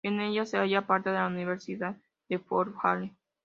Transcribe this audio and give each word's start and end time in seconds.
En 0.03 0.19
ella 0.19 0.47
se 0.47 0.57
halla 0.57 0.87
parte 0.87 1.09
de 1.11 1.17
la 1.17 1.27
Universidad 1.27 1.95
de 2.27 2.39
Fort 2.39 2.73
Hare. 2.81 3.13